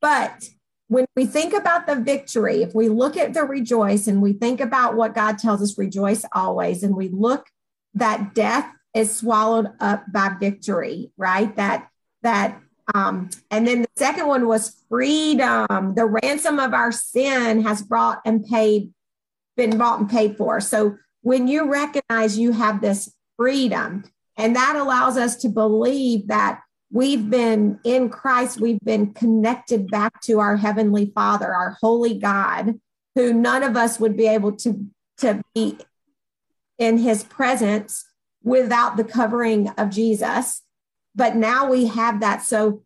But 0.00 0.48
when 0.88 1.06
we 1.16 1.26
think 1.26 1.54
about 1.54 1.86
the 1.86 1.96
victory, 1.96 2.62
if 2.62 2.74
we 2.74 2.88
look 2.88 3.16
at 3.16 3.34
the 3.34 3.44
rejoice 3.44 4.06
and 4.06 4.22
we 4.22 4.32
think 4.32 4.60
about 4.60 4.96
what 4.96 5.14
God 5.14 5.38
tells 5.38 5.62
us, 5.62 5.78
rejoice 5.78 6.24
always, 6.32 6.82
and 6.82 6.96
we 6.96 7.08
look 7.08 7.46
that 7.94 8.34
death 8.34 8.70
is 8.94 9.16
swallowed 9.16 9.68
up 9.80 10.04
by 10.12 10.30
victory, 10.40 11.10
right? 11.16 11.54
That, 11.56 11.88
that 12.22 12.60
um, 12.94 13.30
and 13.50 13.66
then 13.66 13.82
the 13.82 13.88
second 13.96 14.26
one 14.26 14.46
was 14.46 14.82
freedom. 14.88 15.94
The 15.94 16.18
ransom 16.22 16.58
of 16.58 16.74
our 16.74 16.92
sin 16.92 17.62
has 17.62 17.82
brought 17.82 18.20
and 18.24 18.44
paid, 18.44 18.92
been 19.56 19.78
bought 19.78 20.00
and 20.00 20.10
paid 20.10 20.36
for. 20.36 20.60
So 20.60 20.96
when 21.24 21.48
you 21.48 21.70
recognize 21.70 22.38
you 22.38 22.52
have 22.52 22.80
this 22.80 23.12
freedom, 23.36 24.04
and 24.36 24.54
that 24.54 24.76
allows 24.76 25.16
us 25.16 25.36
to 25.36 25.48
believe 25.48 26.28
that 26.28 26.60
we've 26.92 27.28
been 27.28 27.80
in 27.84 28.08
Christ, 28.08 28.60
we've 28.60 28.80
been 28.84 29.12
connected 29.12 29.88
back 29.88 30.20
to 30.22 30.38
our 30.38 30.56
Heavenly 30.56 31.10
Father, 31.14 31.52
our 31.52 31.76
holy 31.80 32.18
God, 32.18 32.78
who 33.16 33.32
none 33.32 33.62
of 33.62 33.76
us 33.76 33.98
would 33.98 34.16
be 34.16 34.28
able 34.28 34.52
to, 34.58 34.86
to 35.18 35.42
be 35.54 35.78
in 36.78 36.98
his 36.98 37.24
presence 37.24 38.04
without 38.42 38.96
the 38.96 39.04
covering 39.04 39.68
of 39.70 39.90
Jesus 39.90 40.62
but 41.14 41.36
now 41.36 41.70
we 41.70 41.86
have 41.86 42.20
that. 42.20 42.42
So 42.42 42.82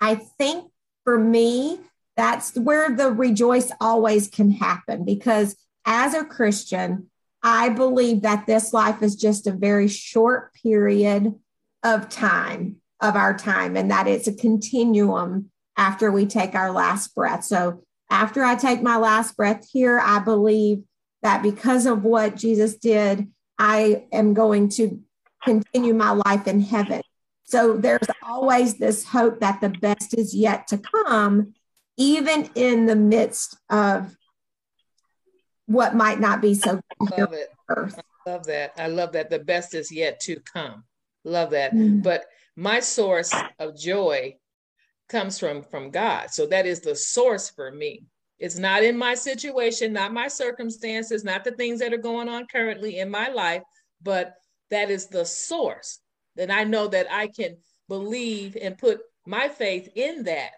I 0.00 0.16
think 0.16 0.70
for 1.04 1.18
me, 1.18 1.80
that's 2.16 2.54
where 2.56 2.94
the 2.94 3.10
rejoice 3.10 3.70
always 3.80 4.28
can 4.28 4.50
happen 4.50 5.04
because 5.04 5.56
as 5.84 6.14
a 6.14 6.24
Christian, 6.24 7.10
I 7.48 7.68
believe 7.68 8.22
that 8.22 8.44
this 8.44 8.72
life 8.72 9.04
is 9.04 9.14
just 9.14 9.46
a 9.46 9.52
very 9.52 9.86
short 9.86 10.52
period 10.52 11.32
of 11.84 12.08
time, 12.08 12.78
of 13.00 13.14
our 13.14 13.38
time, 13.38 13.76
and 13.76 13.88
that 13.92 14.08
it's 14.08 14.26
a 14.26 14.34
continuum 14.34 15.52
after 15.76 16.10
we 16.10 16.26
take 16.26 16.56
our 16.56 16.72
last 16.72 17.14
breath. 17.14 17.44
So 17.44 17.84
after 18.10 18.42
I 18.42 18.56
take 18.56 18.82
my 18.82 18.96
last 18.96 19.36
breath 19.36 19.64
here, 19.72 20.00
I 20.00 20.18
believe 20.18 20.82
that 21.22 21.40
because 21.40 21.86
of 21.86 22.02
what 22.02 22.34
Jesus 22.34 22.78
did, 22.78 23.28
I 23.60 24.06
am 24.10 24.34
going 24.34 24.68
to 24.70 25.00
continue 25.44 25.94
my 25.94 26.10
life 26.10 26.48
in 26.48 26.60
heaven. 26.60 27.00
So 27.44 27.76
there's 27.76 28.08
always 28.24 28.78
this 28.78 29.04
hope 29.04 29.38
that 29.38 29.60
the 29.60 29.68
best 29.68 30.18
is 30.18 30.34
yet 30.34 30.66
to 30.68 30.78
come, 30.78 31.54
even 31.96 32.50
in 32.56 32.86
the 32.86 32.96
midst 32.96 33.56
of 33.70 34.15
what 35.66 35.94
might 35.94 36.20
not 36.20 36.40
be 36.40 36.54
so 36.54 36.80
good 37.00 37.18
love 37.18 37.32
it. 37.32 37.48
earth. 37.68 38.00
love 38.26 38.46
that. 38.46 38.72
I 38.78 38.86
love 38.86 39.12
that. 39.12 39.30
The 39.30 39.38
best 39.38 39.74
is 39.74 39.92
yet 39.92 40.20
to 40.20 40.40
come. 40.40 40.84
Love 41.24 41.50
that. 41.50 41.74
Mm. 41.74 42.02
but 42.02 42.24
my 42.54 42.80
source 42.80 43.34
of 43.58 43.76
joy 43.76 44.36
comes 45.08 45.38
from 45.38 45.62
from 45.62 45.90
god. 45.90 46.30
So 46.30 46.46
that 46.46 46.66
is 46.66 46.80
the 46.80 46.96
source 46.96 47.50
for 47.50 47.70
me. 47.70 48.04
It's 48.38 48.58
not 48.58 48.82
in 48.82 48.96
my 48.96 49.14
situation 49.14 49.92
not 49.92 50.12
my 50.12 50.28
circumstances 50.28 51.24
not 51.24 51.44
the 51.44 51.52
things 51.52 51.80
that 51.80 51.92
are 51.92 51.98
going 51.98 52.28
on 52.28 52.46
currently 52.46 52.98
in 52.98 53.10
my 53.10 53.28
life 53.28 53.62
but 54.02 54.34
that 54.70 54.90
is 54.90 55.06
the 55.08 55.24
source. 55.24 55.98
Then 56.36 56.50
i 56.50 56.64
know 56.64 56.86
that 56.88 57.10
i 57.10 57.26
can 57.28 57.56
believe 57.88 58.56
and 58.60 58.78
put 58.78 59.00
my 59.26 59.48
faith 59.48 59.88
in 59.96 60.24
that 60.24 60.50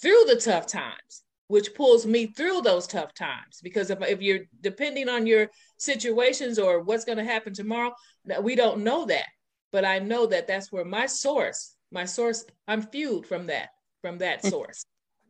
through 0.00 0.24
the 0.26 0.36
tough 0.36 0.66
times 0.66 1.22
which 1.48 1.74
pulls 1.74 2.06
me 2.06 2.26
through 2.26 2.62
those 2.62 2.86
tough 2.86 3.14
times. 3.14 3.60
Because 3.62 3.90
if, 3.90 4.00
if 4.02 4.22
you're 4.22 4.40
depending 4.60 5.08
on 5.08 5.26
your 5.26 5.50
situations 5.78 6.58
or 6.58 6.80
what's 6.80 7.04
going 7.04 7.18
to 7.18 7.24
happen 7.24 7.52
tomorrow, 7.52 7.92
we 8.40 8.54
don't 8.54 8.82
know 8.82 9.04
that. 9.06 9.26
But 9.72 9.84
I 9.84 9.98
know 9.98 10.26
that 10.26 10.46
that's 10.46 10.72
where 10.72 10.84
my 10.84 11.06
source, 11.06 11.74
my 11.90 12.04
source, 12.04 12.44
I'm 12.68 12.82
fueled 12.82 13.26
from 13.26 13.46
that, 13.46 13.70
from 14.00 14.18
that 14.18 14.42
mm. 14.42 14.50
source. 14.50 14.84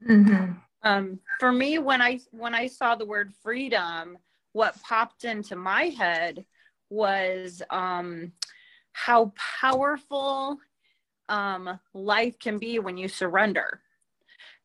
Mm-hmm. 0.09 0.52
Um, 0.83 1.18
for 1.40 1.50
me, 1.50 1.78
when 1.78 2.02
I 2.02 2.21
when 2.30 2.54
I 2.54 2.66
saw 2.66 2.94
the 2.94 3.06
word 3.06 3.33
freedom, 3.42 4.18
what 4.52 4.80
popped 4.83 5.25
into 5.25 5.56
my 5.56 5.85
head 5.85 6.44
was 6.90 7.62
um, 7.71 8.33
how 8.92 9.33
powerful 9.61 10.59
um, 11.30 11.80
life 11.94 12.38
can 12.38 12.59
be 12.59 12.78
when 12.78 12.99
you 12.99 13.09
surrender, 13.09 13.80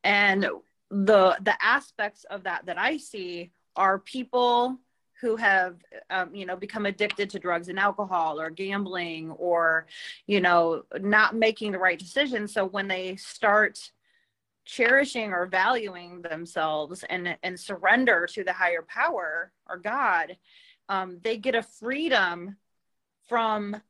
and 0.04 0.46
the 0.90 1.36
the 1.42 1.54
aspects 1.60 2.24
of 2.24 2.44
that 2.44 2.66
that 2.66 2.78
I 2.78 2.96
see 2.96 3.52
are 3.76 3.98
people 3.98 4.78
who 5.20 5.36
have 5.36 5.76
um, 6.10 6.34
you 6.34 6.46
know 6.46 6.56
become 6.56 6.86
addicted 6.86 7.30
to 7.30 7.38
drugs 7.38 7.68
and 7.68 7.78
alcohol 7.78 8.40
or 8.40 8.50
gambling 8.50 9.30
or 9.32 9.86
you 10.26 10.40
know 10.40 10.82
not 10.98 11.34
making 11.34 11.72
the 11.72 11.78
right 11.78 11.98
decisions. 11.98 12.52
So 12.52 12.64
when 12.64 12.88
they 12.88 13.16
start 13.16 13.78
cherishing 14.64 15.32
or 15.32 15.46
valuing 15.46 16.22
themselves 16.22 17.04
and 17.08 17.36
and 17.42 17.58
surrender 17.58 18.26
to 18.32 18.44
the 18.44 18.52
higher 18.52 18.82
power 18.86 19.52
or 19.68 19.78
god 19.78 20.36
um, 20.90 21.18
they 21.22 21.38
get 21.38 21.54
a 21.54 21.62
freedom 21.62 22.56
from 23.28 23.80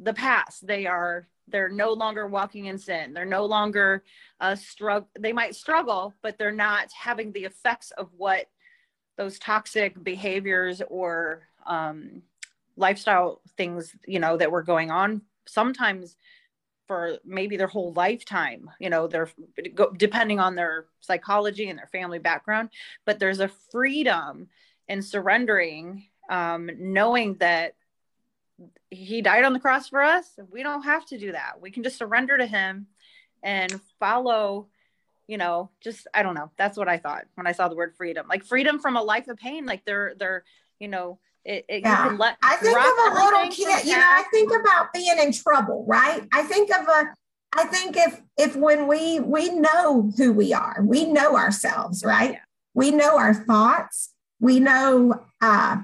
the 0.00 0.14
past. 0.14 0.66
They 0.66 0.86
are 0.86 1.28
they're 1.48 1.68
no 1.68 1.92
longer 1.92 2.26
walking 2.26 2.66
in 2.66 2.78
sin. 2.78 3.12
They're 3.12 3.24
no 3.24 3.44
longer 3.44 4.02
uh, 4.40 4.54
struggle 4.54 5.08
they 5.18 5.32
might 5.32 5.54
struggle 5.54 6.12
but 6.22 6.36
they're 6.36 6.52
not 6.52 6.92
having 6.92 7.32
the 7.32 7.44
effects 7.44 7.90
of 7.92 8.10
what 8.16 8.46
those 9.16 9.38
toxic 9.38 10.02
behaviors 10.04 10.82
or 10.90 11.48
um, 11.66 12.22
lifestyle 12.76 13.40
things 13.56 13.96
you 14.06 14.18
know 14.18 14.36
that 14.36 14.50
were 14.50 14.62
going 14.62 14.90
on 14.90 15.22
sometimes 15.46 16.16
for 16.86 17.18
maybe 17.24 17.56
their 17.56 17.66
whole 17.66 17.94
lifetime 17.94 18.70
you 18.78 18.90
know 18.90 19.06
they're 19.06 19.30
depending 19.96 20.38
on 20.38 20.54
their 20.54 20.84
psychology 21.06 21.70
and 21.70 21.78
their 21.78 21.88
family 21.88 22.18
background. 22.18 22.70
But 23.04 23.18
there's 23.18 23.40
a 23.40 23.50
freedom 23.70 24.48
in 24.88 25.02
surrendering 25.02 26.04
um, 26.28 26.68
knowing 26.78 27.34
that 27.34 27.74
he 28.90 29.20
died 29.20 29.44
on 29.44 29.52
the 29.52 29.60
cross 29.60 29.88
for 29.88 30.02
us 30.02 30.38
we 30.50 30.62
don't 30.62 30.82
have 30.82 31.04
to 31.04 31.18
do 31.18 31.32
that 31.32 31.60
we 31.60 31.70
can 31.70 31.82
just 31.82 31.98
surrender 31.98 32.38
to 32.38 32.46
him 32.46 32.86
and 33.42 33.80
follow 34.00 34.66
you 35.26 35.36
know 35.36 35.70
just 35.82 36.06
i 36.14 36.22
don't 36.22 36.34
know 36.34 36.50
that's 36.56 36.78
what 36.78 36.88
i 36.88 36.96
thought 36.96 37.24
when 37.34 37.46
i 37.46 37.52
saw 37.52 37.68
the 37.68 37.76
word 37.76 37.94
freedom 37.96 38.26
like 38.28 38.44
freedom 38.44 38.78
from 38.78 38.96
a 38.96 39.02
life 39.02 39.28
of 39.28 39.36
pain 39.36 39.66
like 39.66 39.84
they're 39.84 40.14
they're 40.18 40.44
you 40.78 40.88
know 40.88 41.18
it, 41.46 41.64
it, 41.68 41.82
yeah. 41.82 42.16
Let, 42.18 42.36
I 42.42 42.56
think 42.56 42.76
of 42.76 43.12
a 43.12 43.24
little 43.24 43.50
kid, 43.52 43.86
you 43.86 43.96
know, 43.96 44.02
I 44.02 44.24
think 44.32 44.50
about 44.50 44.92
being 44.92 45.16
in 45.16 45.32
trouble, 45.32 45.84
right? 45.86 46.26
I 46.32 46.42
think 46.42 46.70
of 46.76 46.88
a, 46.88 47.14
I 47.54 47.64
think 47.66 47.96
if, 47.96 48.20
if 48.36 48.56
when 48.56 48.88
we, 48.88 49.20
we 49.20 49.50
know 49.50 50.10
who 50.16 50.32
we 50.32 50.52
are, 50.52 50.82
we 50.82 51.04
know 51.04 51.36
ourselves, 51.36 52.04
right? 52.04 52.32
Yeah. 52.32 52.38
We 52.74 52.90
know 52.90 53.16
our 53.16 53.32
thoughts. 53.32 54.10
We 54.40 54.58
know, 54.58 55.24
uh, 55.40 55.78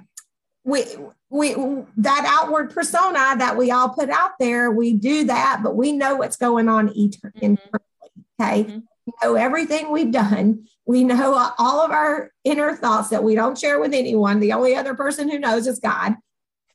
we, 0.64 0.84
we, 1.32 1.54
that 1.96 2.24
outward 2.26 2.70
persona 2.70 3.36
that 3.38 3.56
we 3.56 3.70
all 3.70 3.88
put 3.88 4.10
out 4.10 4.32
there, 4.38 4.70
we 4.70 4.92
do 4.92 5.24
that, 5.24 5.60
but 5.62 5.74
we 5.74 5.92
know 5.92 6.16
what's 6.16 6.36
going 6.36 6.68
on 6.68 6.90
eternally. 6.94 7.56
Mm-hmm. 7.56 8.40
Okay. 8.40 8.64
Mm-hmm 8.64 8.78
know 9.22 9.34
everything 9.34 9.90
we've 9.90 10.12
done. 10.12 10.66
We 10.86 11.04
know 11.04 11.52
all 11.58 11.80
of 11.80 11.90
our 11.90 12.30
inner 12.44 12.74
thoughts 12.76 13.10
that 13.10 13.24
we 13.24 13.34
don't 13.34 13.58
share 13.58 13.80
with 13.80 13.94
anyone. 13.94 14.40
The 14.40 14.52
only 14.52 14.74
other 14.74 14.94
person 14.94 15.28
who 15.28 15.38
knows 15.38 15.66
is 15.66 15.78
God. 15.78 16.14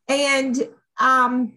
And 0.08 0.56
um, 1.00 1.54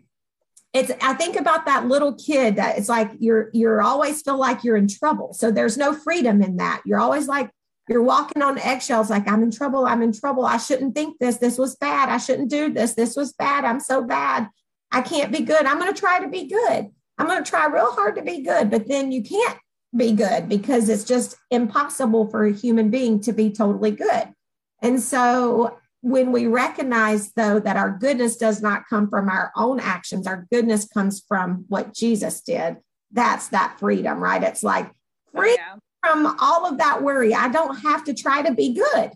it's 0.73 0.91
I 1.01 1.15
think 1.15 1.37
about 1.37 1.67
that 1.67 1.87
little 1.87 2.15
kid 2.15 2.57
that 2.57 2.79
it's 2.79 2.89
like 2.89 3.11
you're 3.19 3.51
you're 3.53 3.83
always 3.83 4.23
feel 4.23 4.39
like 4.39 4.65
you're 4.65 4.77
in 4.77 4.89
trouble. 4.89 5.33
So 5.33 5.51
there's 5.51 5.77
no 5.77 5.95
freedom 5.95 6.43
in 6.43 6.57
that. 6.57 6.83
You're 6.85 7.01
always 7.01 7.29
like 7.29 7.51
you're 7.91 8.03
walking 8.03 8.41
on 8.41 8.57
eggshells 8.59 9.11
like 9.11 9.29
I'm 9.29 9.43
in 9.43 9.51
trouble, 9.51 9.85
I'm 9.85 10.01
in 10.01 10.13
trouble. 10.13 10.47
I 10.47 10.59
shouldn't 10.59 10.95
think 10.95 11.19
this. 11.19 11.39
This 11.39 11.59
was 11.59 11.75
bad. 11.75 12.09
I 12.09 12.19
shouldn't 12.19 12.49
do 12.49 12.73
this. 12.73 12.95
This 12.95 13.17
was 13.17 13.33
bad. 13.33 13.65
I'm 13.65 13.81
so 13.81 14.05
bad. 14.05 14.49
I 14.93 15.03
can't 15.03 15.33
be 15.33 15.41
good. 15.41 15.67
I'm 15.67 15.79
going 15.79 15.93
to 15.93 16.01
try 16.01 16.21
to 16.21 16.29
be 16.29 16.47
good. 16.47 16.89
I'm 17.19 17.27
going 17.27 17.43
to 17.43 17.51
try 17.51 17.67
real 17.67 17.93
hard 17.93 18.15
to 18.17 18.23
be 18.23 18.43
good, 18.43 18.71
but 18.71 18.89
then 18.89 19.11
you 19.11 19.23
can't 19.23 19.59
be 19.95 20.13
good 20.13 20.49
because 20.49 20.89
it's 20.89 21.05
just 21.05 21.37
impossible 21.51 22.29
for 22.31 22.45
a 22.45 22.53
human 22.53 22.91
being 22.91 23.21
to 23.23 23.33
be 23.33 23.51
totally 23.51 23.91
good. 23.91 24.33
And 24.81 25.03
so 25.03 25.79
when 26.01 26.33
we 26.33 26.47
recognize 26.47 27.33
though 27.33 27.59
that 27.61 27.77
our 27.77 27.91
goodness 27.91 28.37
does 28.37 28.63
not 28.63 28.89
come 28.89 29.11
from 29.11 29.29
our 29.29 29.51
own 29.57 29.81
actions, 29.81 30.27
our 30.27 30.47
goodness 30.51 30.87
comes 30.87 31.23
from 31.27 31.65
what 31.69 31.93
Jesus 31.93 32.41
did. 32.41 32.77
That's 33.11 33.49
that 33.49 33.79
freedom, 33.81 34.21
right? 34.21 34.43
It's 34.43 34.63
like 34.63 34.91
free 35.35 35.59
oh. 35.61 35.79
From 36.01 36.37
all 36.41 36.67
of 36.67 36.79
that 36.79 37.03
worry. 37.03 37.35
I 37.35 37.49
don't 37.49 37.77
have 37.81 38.05
to 38.05 38.15
try 38.15 38.43
to 38.43 38.55
be 38.55 38.75
good. 38.75 39.13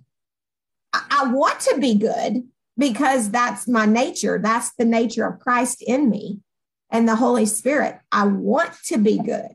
I, 0.92 1.04
I 1.10 1.32
want 1.32 1.60
to 1.60 1.78
be 1.78 1.94
good 1.94 2.44
because 2.76 3.30
that's 3.30 3.66
my 3.68 3.86
nature. 3.86 4.38
That's 4.42 4.72
the 4.74 4.84
nature 4.84 5.26
of 5.26 5.40
Christ 5.40 5.82
in 5.82 6.10
me 6.10 6.40
and 6.90 7.08
the 7.08 7.16
Holy 7.16 7.46
Spirit. 7.46 7.98
I 8.12 8.26
want 8.26 8.72
to 8.86 8.98
be 8.98 9.18
good 9.18 9.54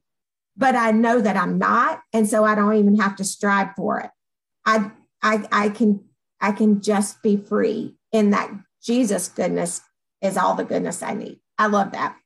but 0.60 0.76
I 0.76 0.92
know 0.92 1.22
that 1.22 1.38
I'm 1.38 1.58
not. 1.58 2.02
And 2.12 2.30
so 2.30 2.44
I 2.44 2.54
don't 2.54 2.76
even 2.76 3.00
have 3.00 3.16
to 3.16 3.24
strive 3.24 3.70
for 3.78 4.02
it. 4.02 4.12
I, 4.66 4.92
I, 5.24 5.48
I 5.52 5.70
can, 5.70 6.04
I 6.42 6.52
can 6.52 6.82
just 6.82 7.24
be 7.24 7.38
free 7.38 7.96
in 8.12 8.32
that 8.32 8.52
Jesus 8.84 9.30
goodness 9.30 9.82
is 10.22 10.36
all 10.36 10.56
the 10.56 10.66
goodness 10.66 11.02
I 11.02 11.14
need. 11.14 11.40
I 11.58 11.68
love 11.68 11.94
that. 11.94 12.18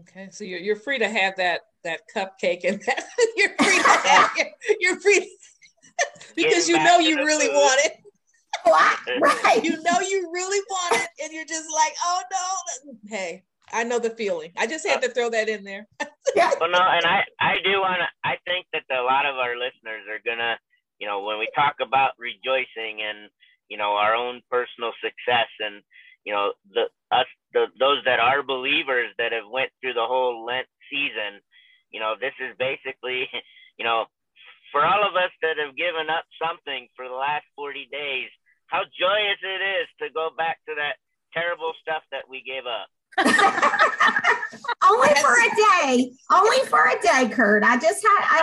Okay. 0.00 0.28
So 0.30 0.44
you're, 0.44 0.60
you're 0.60 0.76
free 0.76 0.98
to 0.98 1.08
have 1.08 1.36
that, 1.36 1.62
that 1.84 2.00
cupcake 2.14 2.64
and 2.64 2.80
that 2.86 3.04
you're 3.36 3.54
free 3.58 3.78
to 3.82 4.08
have, 4.08 4.30
you're, 4.36 4.76
you're 4.80 5.00
free 5.00 5.36
because 6.36 6.68
you 6.68 6.76
know 6.76 6.98
you 6.98 7.16
really 7.16 7.46
food. 7.46 7.54
want 7.54 7.80
it. 7.84 7.92
right. 9.20 9.62
You 9.62 9.82
know 9.82 10.00
you 10.00 10.30
really 10.32 10.62
want 10.70 11.02
it 11.02 11.08
and 11.22 11.32
you're 11.32 11.44
just 11.44 11.66
like, 11.74 11.94
oh 12.04 12.22
no. 12.32 12.94
Hey, 13.06 13.44
I 13.72 13.84
know 13.84 13.98
the 13.98 14.10
feeling. 14.10 14.52
I 14.56 14.66
just 14.66 14.86
had 14.86 15.02
to 15.02 15.08
throw 15.08 15.30
that 15.30 15.48
in 15.48 15.64
there. 15.64 15.86
yeah. 16.36 16.52
well, 16.60 16.70
no, 16.70 16.80
and 16.80 17.04
I, 17.04 17.24
I 17.40 17.54
do 17.64 17.80
want 17.80 18.00
to, 18.00 18.08
I 18.28 18.36
think 18.46 18.66
that 18.72 18.82
a 18.94 19.02
lot 19.02 19.26
of 19.26 19.36
our 19.36 19.56
listeners 19.56 20.06
are 20.08 20.20
going 20.24 20.38
to, 20.38 20.56
you 20.98 21.06
know, 21.06 21.22
when 21.22 21.38
we 21.38 21.48
talk 21.54 21.76
about 21.80 22.12
rejoicing 22.18 23.02
and, 23.02 23.30
you 23.68 23.76
know, 23.76 23.92
our 23.92 24.14
own 24.14 24.42
personal 24.50 24.92
success 25.02 25.48
and, 25.60 25.82
you 26.24 26.32
know, 26.32 26.52
the, 26.72 26.84
us, 27.10 27.26
the, 27.52 27.66
those 27.78 27.98
that 28.04 28.20
are 28.20 28.42
believers 28.42 29.08
that 29.18 29.32
have 29.32 29.50
went 29.50 29.70
through 29.80 29.94
the 29.94 30.06
whole 30.06 30.44
Lent 30.44 30.66
season, 30.90 31.40
you 31.94 32.00
know, 32.00 32.18
this 32.18 32.34
is 32.42 32.58
basically, 32.58 33.30
you 33.78 33.84
know, 33.86 34.10
for 34.72 34.84
all 34.84 35.06
of 35.06 35.14
us 35.14 35.30
that 35.40 35.54
have 35.62 35.78
given 35.78 36.10
up 36.10 36.26
something 36.42 36.90
for 36.98 37.06
the 37.06 37.14
last 37.14 37.46
40 37.54 37.86
days, 37.92 38.28
how 38.66 38.82
joyous 38.98 39.38
it 39.38 39.62
is 39.62 39.86
to 40.02 40.10
go 40.12 40.30
back 40.36 40.58
to 40.66 40.74
that 40.74 40.98
terrible 41.32 41.72
stuff 41.80 42.02
that 42.10 42.26
we 42.28 42.42
gave 42.42 42.66
up. 42.66 42.90
only 44.82 45.14
for 45.22 45.30
a 45.30 45.50
day. 45.54 46.10
Only 46.32 46.66
for 46.66 46.82
a 46.82 47.00
day, 47.00 47.28
Kurt. 47.30 47.62
I 47.62 47.78
just 47.78 48.02
had 48.02 48.20
I 48.22 48.42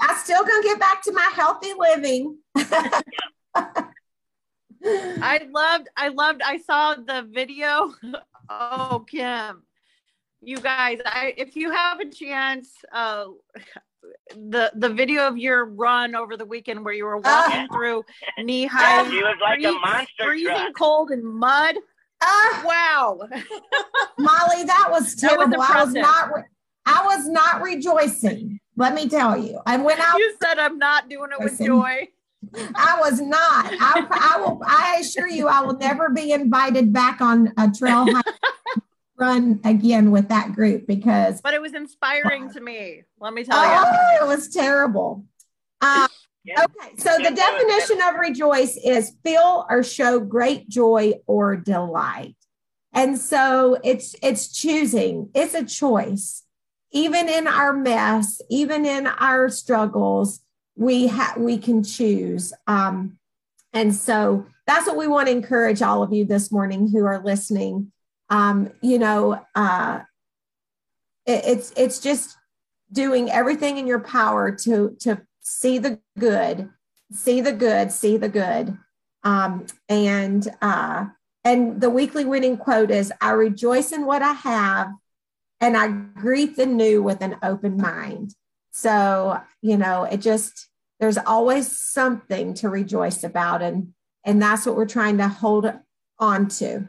I 0.00 0.14
still 0.18 0.44
gonna 0.44 0.62
get 0.62 0.78
back 0.78 1.02
to 1.02 1.12
my 1.12 1.28
healthy 1.34 1.72
living. 1.76 2.38
I 4.86 5.48
loved 5.50 5.88
I 5.96 6.08
loved 6.08 6.42
I 6.44 6.58
saw 6.58 6.94
the 6.94 7.26
video. 7.28 7.92
Oh 8.48 9.04
Kim. 9.10 9.64
You 10.44 10.58
guys, 10.58 11.00
I 11.06 11.34
if 11.36 11.56
you 11.56 11.70
have 11.72 12.00
a 12.00 12.08
chance, 12.08 12.70
uh 12.92 13.26
the 14.36 14.72
the 14.74 14.90
video 14.90 15.26
of 15.26 15.38
your 15.38 15.64
run 15.64 16.14
over 16.14 16.36
the 16.36 16.44
weekend 16.44 16.84
where 16.84 16.92
you 16.92 17.04
were 17.04 17.16
walking 17.16 17.60
uh, 17.60 17.66
through 17.72 18.04
knee 18.38 18.66
high, 18.66 19.02
was 19.02 19.10
like 19.40 19.56
freezing, 19.56 19.76
a 19.76 19.80
monster 19.80 20.24
freezing 20.24 20.54
truck. 20.54 20.74
cold 20.76 21.10
and 21.10 21.24
mud. 21.24 21.76
Uh, 22.20 22.62
wow. 22.64 23.18
Molly, 24.18 24.64
that 24.64 24.88
was 24.90 25.14
terrible. 25.14 25.50
That 25.50 25.58
was 25.58 25.70
I 25.70 25.84
was 25.84 25.94
not 25.94 26.34
re- 26.34 26.42
I 26.86 27.04
was 27.04 27.28
not 27.28 27.62
rejoicing. 27.62 28.60
Let 28.76 28.94
me 28.94 29.08
tell 29.08 29.38
you. 29.38 29.60
I 29.66 29.76
went 29.78 30.00
out. 30.00 30.18
You 30.18 30.34
said 30.42 30.58
I'm 30.58 30.78
not 30.78 31.08
doing 31.08 31.30
it 31.32 31.42
with 31.42 31.58
joy. 31.58 32.08
I 32.74 32.98
was 33.00 33.20
not. 33.20 33.72
I, 33.80 34.06
I 34.10 34.40
will. 34.40 34.60
I 34.66 34.98
assure 35.00 35.28
you, 35.28 35.48
I 35.48 35.62
will 35.62 35.78
never 35.78 36.10
be 36.10 36.32
invited 36.32 36.92
back 36.92 37.20
on 37.20 37.52
a 37.56 37.70
trail 37.70 38.06
run 39.24 39.60
again 39.64 40.10
with 40.10 40.28
that 40.28 40.52
group 40.52 40.86
because. 40.86 41.40
But 41.40 41.54
it 41.54 41.60
was 41.60 41.74
inspiring 41.74 42.50
to 42.52 42.60
me. 42.60 43.02
Let 43.20 43.34
me 43.34 43.44
tell 43.44 43.62
you. 43.62 43.70
Oh, 43.72 44.24
it 44.24 44.26
was 44.26 44.48
terrible. 44.48 45.24
Um, 45.80 46.08
Okay, 46.46 46.94
so 46.98 47.16
the 47.16 47.34
definition 47.34 48.02
of 48.02 48.16
rejoice 48.16 48.76
is 48.76 49.16
feel 49.24 49.64
or 49.70 49.82
show 49.82 50.20
great 50.20 50.68
joy 50.68 51.14
or 51.26 51.56
delight. 51.56 52.36
And 52.92 53.18
so 53.18 53.78
it's 53.82 54.14
it's 54.22 54.52
choosing. 54.52 55.30
It's 55.34 55.54
a 55.54 55.64
choice. 55.64 56.42
Even 56.92 57.30
in 57.30 57.46
our 57.46 57.72
mess, 57.72 58.42
even 58.50 58.84
in 58.84 59.06
our 59.06 59.48
struggles, 59.48 60.40
we 60.76 61.06
have 61.06 61.38
we 61.38 61.56
can 61.56 61.82
choose. 61.82 62.52
Um, 62.66 63.18
and 63.72 63.94
so 63.94 64.46
that's 64.66 64.86
what 64.86 64.98
we 64.98 65.06
want 65.06 65.28
to 65.28 65.32
encourage 65.32 65.80
all 65.80 66.02
of 66.02 66.12
you 66.12 66.26
this 66.26 66.52
morning 66.52 66.90
who 66.90 67.06
are 67.06 67.24
listening. 67.24 67.90
Um, 68.30 68.70
you 68.80 68.98
know, 68.98 69.44
uh, 69.54 70.00
it, 71.26 71.44
it's 71.44 71.72
it's 71.76 72.00
just 72.00 72.36
doing 72.92 73.30
everything 73.30 73.78
in 73.78 73.86
your 73.86 74.00
power 74.00 74.50
to 74.50 74.96
to 75.00 75.22
see 75.40 75.78
the 75.78 76.00
good, 76.18 76.70
see 77.12 77.40
the 77.40 77.52
good, 77.52 77.92
see 77.92 78.16
the 78.16 78.28
good. 78.28 78.76
Um, 79.22 79.66
and 79.88 80.46
uh, 80.60 81.06
and 81.44 81.80
the 81.80 81.90
weekly 81.90 82.24
winning 82.24 82.56
quote 82.56 82.90
is 82.90 83.12
I 83.20 83.30
rejoice 83.30 83.92
in 83.92 84.06
what 84.06 84.22
I 84.22 84.32
have 84.32 84.92
and 85.60 85.76
I 85.76 85.88
greet 85.88 86.56
the 86.56 86.66
new 86.66 87.02
with 87.02 87.20
an 87.22 87.36
open 87.42 87.76
mind. 87.76 88.34
So, 88.70 89.40
you 89.62 89.76
know, 89.76 90.04
it 90.04 90.18
just 90.18 90.68
there's 91.00 91.18
always 91.18 91.78
something 91.78 92.54
to 92.54 92.68
rejoice 92.68 93.24
about 93.24 93.62
and 93.62 93.92
and 94.24 94.40
that's 94.40 94.64
what 94.66 94.76
we're 94.76 94.86
trying 94.86 95.18
to 95.18 95.28
hold 95.28 95.70
on 96.18 96.48
to. 96.48 96.88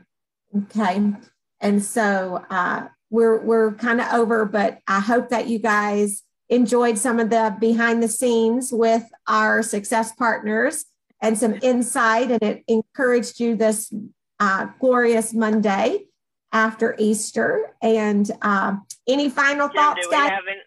Okay. 0.55 1.13
And 1.61 1.83
so 1.83 2.45
uh 2.49 2.87
we're 3.09 3.39
we're 3.39 3.73
kind 3.73 4.01
of 4.01 4.11
over, 4.13 4.45
but 4.45 4.79
I 4.87 4.99
hope 4.99 5.29
that 5.29 5.47
you 5.47 5.59
guys 5.59 6.23
enjoyed 6.49 6.97
some 6.97 7.19
of 7.19 7.29
the 7.29 7.55
behind 7.59 8.03
the 8.03 8.07
scenes 8.07 8.71
with 8.71 9.03
our 9.27 9.63
success 9.63 10.11
partners 10.13 10.85
and 11.21 11.37
some 11.37 11.57
insight, 11.61 12.31
and 12.31 12.43
it 12.43 12.63
encouraged 12.67 13.39
you 13.39 13.55
this 13.55 13.91
uh, 14.39 14.67
glorious 14.79 15.33
Monday 15.33 16.05
after 16.51 16.95
Easter. 16.99 17.73
And 17.81 18.29
uh, 18.41 18.75
any 19.07 19.29
final 19.29 19.69
thoughts, 19.69 20.01
do 20.01 20.09
we 20.09 20.15
guys? 20.15 20.29
have 20.29 20.43
any, 20.49 20.59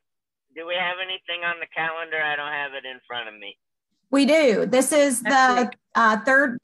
do 0.56 0.66
we 0.66 0.74
have 0.74 0.96
anything 1.02 1.44
on 1.44 1.56
the 1.60 1.66
calendar? 1.74 2.20
I 2.20 2.34
don't 2.34 2.52
have 2.52 2.72
it 2.72 2.84
in 2.84 2.98
front 3.06 3.28
of 3.28 3.38
me. 3.38 3.56
We 4.10 4.24
do. 4.24 4.64
This 4.64 4.90
is 4.92 5.22
the 5.22 5.70
uh, 5.94 6.16
third 6.20 6.58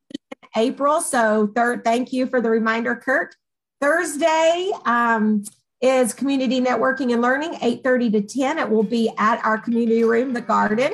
April. 0.57 1.01
So 1.01 1.51
third, 1.55 1.85
thank 1.85 2.13
you 2.13 2.27
for 2.27 2.41
the 2.41 2.51
reminder, 2.51 2.97
Kurt. 2.97 3.35
Thursday 3.81 4.71
um, 4.87 5.45
is 5.81 6.15
community 6.15 6.61
networking 6.61 7.13
and 7.13 7.21
learning, 7.21 7.55
8:30 7.55 8.13
to 8.13 8.23
10. 8.23 8.59
It 8.59 8.71
will 8.71 8.83
be 8.83 9.11
at 9.19 9.45
our 9.45 9.59
community 9.59 10.05
room, 10.05 10.33
the 10.33 10.41
Garden, 10.41 10.93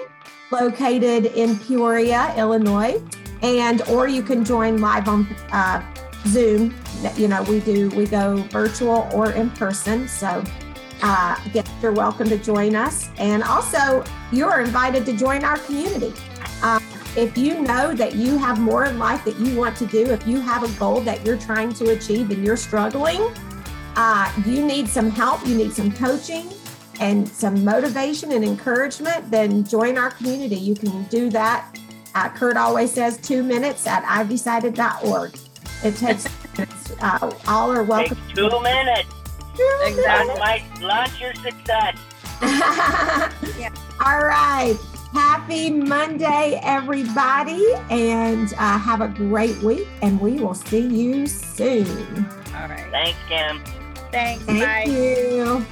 located 0.50 1.26
in 1.26 1.59
Peoria, 1.59 2.35
Illinois. 2.37 3.02
And 3.43 3.83
or 3.83 4.09
you 4.09 4.23
can 4.23 4.45
join 4.45 4.81
live 4.81 5.09
on 5.09 5.26
uh, 5.52 5.83
Zoom. 6.26 6.75
You 7.17 7.29
know, 7.29 7.43
we 7.45 7.61
do 7.61 7.88
we 7.90 8.07
go 8.07 8.37
virtual 8.50 9.09
or 9.12 9.33
in 9.33 9.50
person. 9.50 10.09
So 10.09 10.43
uh, 11.02 11.37
again, 11.47 11.64
you're 11.81 11.93
welcome 11.93 12.29
to 12.29 12.37
join 12.38 12.75
us. 12.75 13.09
And 13.19 13.43
also, 13.43 14.05
you're 14.33 14.61
invited 14.61 15.07
to 15.07 15.17
join 15.17 15.45
our 15.45 15.59
community. 15.59 16.12
If 17.17 17.37
you 17.37 17.61
know 17.61 17.93
that 17.95 18.14
you 18.14 18.38
have 18.38 18.61
more 18.61 18.85
in 18.85 18.99
life 18.99 19.25
that 19.25 19.37
you 19.38 19.57
want 19.57 19.76
to 19.79 19.87
do, 19.87 20.07
if 20.07 20.26
you 20.26 20.40
have 20.40 20.62
a 20.62 20.79
goal 20.79 21.00
that 21.00 21.25
you're 21.26 21.38
trying 21.38 21.73
to 21.75 21.90
achieve 21.90 22.31
and 22.31 22.45
you're 22.45 22.57
struggling, 22.57 23.21
uh, 23.97 24.33
you 24.47 24.64
need 24.64 24.88
some 24.88 25.11
help, 25.11 25.45
you 25.47 25.57
need 25.57 25.73
some 25.73 25.90
coaching 25.90 26.49
and 27.00 27.26
some 27.29 27.64
motivation 27.64 28.31
and 28.33 28.45
encouragement, 28.45 29.29
then 29.31 29.64
join 29.64 29.99
our 29.99 30.11
community. 30.11 30.57
You 30.57 30.75
can 30.75 31.05
do 31.05 31.31
that. 31.31 31.76
Uh, 32.14 32.29
Kurt 32.29 32.57
always 32.57 32.93
says 32.93 33.17
two 33.19 33.43
minutes 33.43 33.87
at 33.87 34.05
ivedecided.org. 34.05 35.37
It 35.85 35.97
takes. 35.97 36.26
Uh, 37.00 37.33
all 37.47 37.73
are 37.73 37.85
welcome. 37.85 38.19
Take 38.26 38.35
two 38.35 38.62
minutes. 38.62 39.09
Exactly. 39.85 40.85
Launch 40.85 41.21
your 41.21 41.33
success. 41.37 41.97
yeah. 43.59 43.73
All 44.05 44.19
right. 44.19 44.76
Happy 45.12 45.71
Monday, 45.71 46.61
everybody, 46.62 47.67
and 47.90 48.52
uh, 48.55 48.79
have 48.79 49.00
a 49.00 49.09
great 49.09 49.59
week. 49.59 49.88
And 50.02 50.21
we 50.21 50.35
will 50.35 50.55
see 50.55 50.87
you 50.87 51.26
soon. 51.26 52.26
All 52.55 52.69
right. 52.69 52.87
Thanks, 52.90 53.19
Kim. 53.29 53.62
Thanks. 54.12 54.45
Thank 54.45 54.87
Bye. 54.87 54.93
you. 54.93 55.67